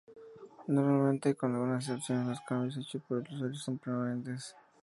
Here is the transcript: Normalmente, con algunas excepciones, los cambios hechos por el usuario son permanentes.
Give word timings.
Normalmente, 0.67 1.35
con 1.35 1.53
algunas 1.53 1.87
excepciones, 1.87 2.25
los 2.29 2.41
cambios 2.41 2.75
hechos 2.75 3.03
por 3.07 3.19
el 3.19 3.35
usuario 3.35 3.59
son 3.59 3.77
permanentes. 3.77 4.55